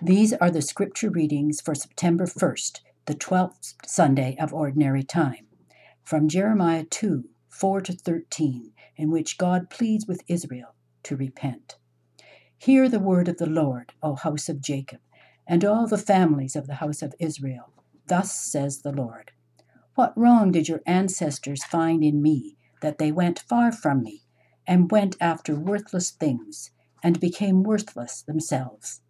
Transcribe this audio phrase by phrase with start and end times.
[0.00, 5.48] These are the scripture readings for September 1st, the 12th Sunday of Ordinary Time,
[6.04, 11.78] from Jeremiah 2 4 to 13, in which God pleads with Israel to repent.
[12.56, 15.00] Hear the word of the Lord, O house of Jacob,
[15.48, 17.72] and all the families of the house of Israel.
[18.06, 19.32] Thus says the Lord
[19.96, 24.22] What wrong did your ancestors find in me, that they went far from me,
[24.64, 26.70] and went after worthless things,
[27.02, 29.00] and became worthless themselves?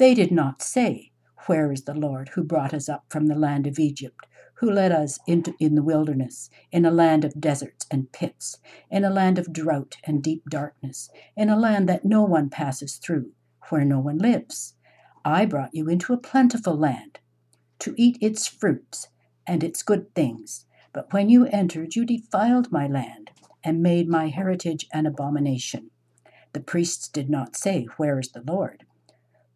[0.00, 1.12] They did not say,
[1.44, 4.92] Where is the Lord who brought us up from the land of Egypt, who led
[4.92, 8.56] us into in the wilderness, in a land of deserts and pits,
[8.90, 12.96] in a land of drought and deep darkness, in a land that no one passes
[12.96, 13.32] through,
[13.68, 14.72] where no one lives?
[15.22, 17.18] I brought you into a plentiful land,
[17.80, 19.08] to eat its fruits
[19.46, 20.64] and its good things.
[20.94, 25.90] But when you entered, you defiled my land and made my heritage an abomination.
[26.54, 28.86] The priests did not say, Where is the Lord?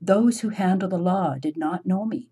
[0.06, 2.28] Those who handle the law did not know me.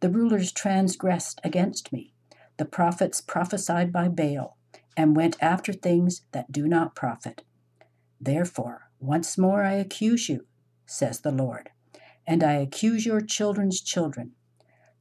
[0.00, 2.14] The rulers transgressed against me.
[2.56, 4.56] The prophets prophesied by Baal
[4.96, 7.42] and went after things that do not profit.
[8.18, 10.46] Therefore, once more I accuse you,
[10.86, 11.68] says the Lord,
[12.26, 14.32] and I accuse your children's children.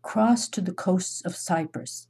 [0.01, 2.09] Cross to the coasts of Cyprus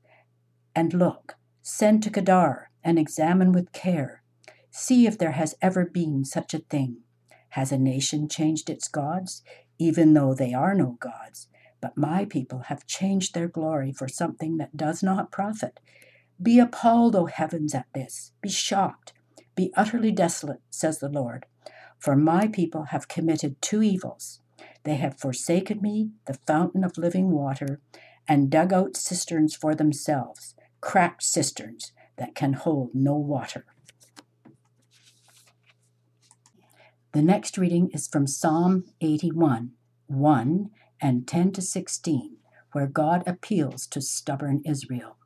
[0.73, 4.23] and look, send to Kedar and examine with care.
[4.71, 7.03] See if there has ever been such a thing.
[7.49, 9.43] Has a nation changed its gods?
[9.79, 11.47] even though they are no gods.
[11.81, 15.79] But my people have changed their glory for something that does not profit.
[16.41, 18.33] Be appalled, O heavens, at this.
[18.41, 19.13] Be shocked.
[19.55, 21.45] Be utterly desolate, says the Lord.
[21.97, 24.41] For my people have committed two evils.
[24.83, 27.79] They have forsaken me, the fountain of living water,
[28.27, 33.65] and dug out cisterns for themselves, cracked cisterns that can hold no water.
[37.11, 39.71] The next reading is from Psalm 81,
[40.05, 40.69] 1
[41.01, 42.37] and 10 to 16,
[42.71, 45.17] where God appeals to stubborn Israel.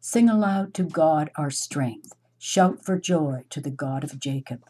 [0.00, 2.12] Sing aloud to God our strength.
[2.38, 4.64] Shout for joy to the God of Jacob.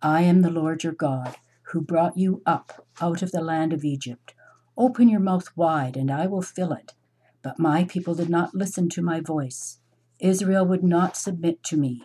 [0.00, 1.36] I am the Lord your God,
[1.72, 4.32] who brought you up out of the land of Egypt.
[4.78, 6.94] Open your mouth wide, and I will fill it.
[7.42, 9.80] But my people did not listen to my voice.
[10.18, 12.04] Israel would not submit to me.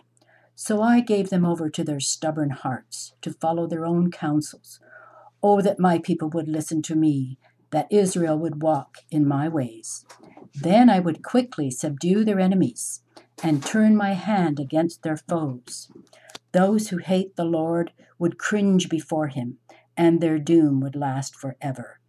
[0.62, 4.78] So I gave them over to their stubborn hearts, to follow their own counsels.
[5.42, 7.38] Oh, that my people would listen to me,
[7.70, 10.04] that Israel would walk in my ways.
[10.54, 13.00] Then I would quickly subdue their enemies
[13.42, 15.90] and turn my hand against their foes.
[16.52, 19.56] Those who hate the Lord would cringe before him,
[19.96, 22.00] and their doom would last forever.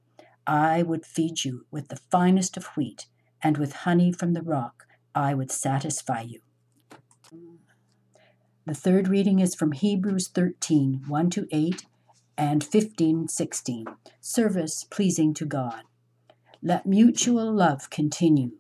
[0.45, 3.05] I would feed you with the finest of wheat,
[3.41, 6.41] and with honey from the rock I would satisfy you.
[8.63, 11.83] The third reading is from Hebrews 13 1 to 8
[12.37, 13.87] and 15 16.
[14.19, 15.81] Service pleasing to God.
[16.61, 18.51] Let mutual love continue.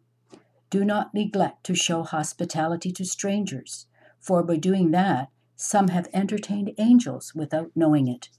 [0.71, 3.85] Do not neglect to show hospitality to strangers,
[4.19, 8.29] for by doing that, some have entertained angels without knowing it.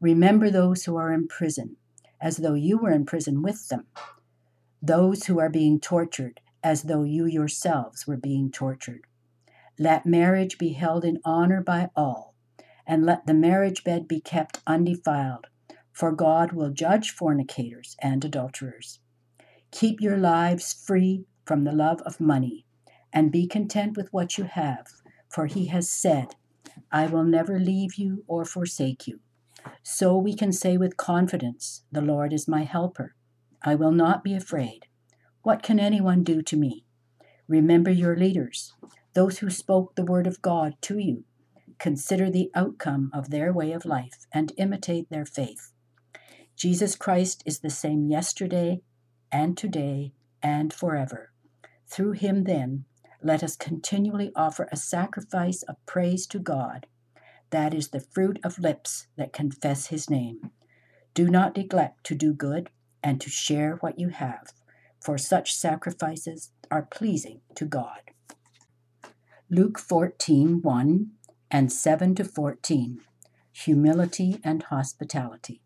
[0.00, 1.76] Remember those who are in prison,
[2.20, 3.86] as though you were in prison with them,
[4.82, 9.06] those who are being tortured, as though you yourselves were being tortured
[9.78, 12.34] let marriage be held in honor by all,
[12.86, 15.46] and let the marriage bed be kept undefiled,
[15.92, 18.98] for God will judge fornicators and adulterers.
[19.70, 22.66] Keep your lives free from the love of money,
[23.12, 24.86] and be content with what you have,
[25.28, 26.34] for he has said,
[26.90, 29.20] I will never leave you or forsake you.
[29.82, 33.14] So we can say with confidence, The Lord is my helper.
[33.62, 34.86] I will not be afraid.
[35.42, 36.84] What can anyone do to me?
[37.46, 38.74] Remember your leaders
[39.14, 41.24] those who spoke the word of God to you.
[41.78, 45.72] Consider the outcome of their way of life and imitate their faith.
[46.56, 48.80] Jesus Christ is the same yesterday
[49.30, 51.30] and today and forever.
[51.86, 52.84] Through him, then,
[53.22, 56.86] let us continually offer a sacrifice of praise to God.
[57.50, 60.50] That is the fruit of lips that confess his name.
[61.14, 62.70] Do not neglect to do good
[63.02, 64.52] and to share what you have,
[65.00, 68.00] for such sacrifices are pleasing to God.
[69.50, 71.10] Luke 14 1
[71.50, 73.00] and 7 to 14.
[73.52, 75.62] Humility and hospitality.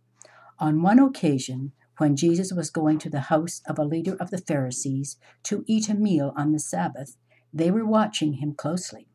[0.61, 4.38] On one occasion, when Jesus was going to the house of a leader of the
[4.38, 7.17] Pharisees to eat a meal on the Sabbath,
[7.52, 9.08] they were watching him closely.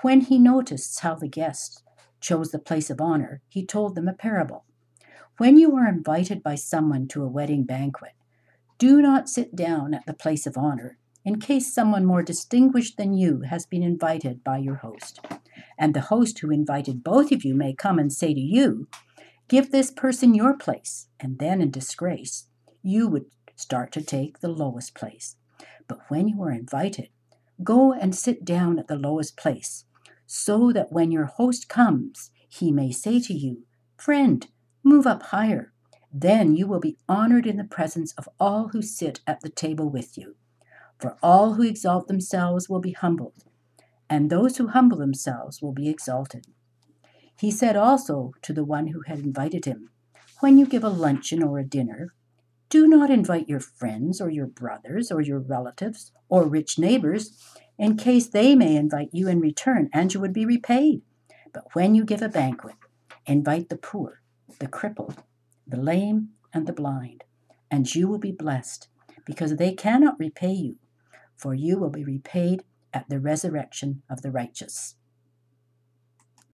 [0.00, 1.82] When he noticed how the guests
[2.18, 4.64] chose the place of honor, he told them a parable.
[5.36, 8.12] When you are invited by someone to a wedding banquet,
[8.78, 13.12] do not sit down at the place of honor in case someone more distinguished than
[13.12, 15.20] you has been invited by your host.
[15.78, 18.88] And the host who invited both of you may come and say to you,
[19.48, 22.46] give this person your place, and then in disgrace,
[22.82, 25.36] you would start to take the lowest place.
[25.86, 27.08] But when you are invited,
[27.62, 29.84] go and sit down at the lowest place,
[30.26, 33.64] so that when your host comes, he may say to you,
[33.96, 34.46] Friend,
[34.82, 35.72] move up higher.
[36.12, 39.88] Then you will be honored in the presence of all who sit at the table
[39.88, 40.36] with you.
[41.02, 43.42] For all who exalt themselves will be humbled,
[44.08, 46.46] and those who humble themselves will be exalted.
[47.36, 49.90] He said also to the one who had invited him,
[50.38, 52.14] When you give a luncheon or a dinner,
[52.68, 57.36] do not invite your friends or your brothers or your relatives or rich neighbors,
[57.76, 61.02] in case they may invite you in return and you would be repaid.
[61.52, 62.76] But when you give a banquet,
[63.26, 64.22] invite the poor,
[64.60, 65.24] the crippled,
[65.66, 67.24] the lame, and the blind,
[67.72, 68.86] and you will be blessed,
[69.26, 70.76] because they cannot repay you,
[71.42, 72.62] for you will be repaid
[72.94, 74.94] at the resurrection of the righteous.